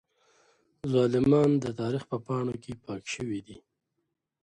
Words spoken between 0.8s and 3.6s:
ظالمان د تاريخ په پاڼو کې پاک شوي دي.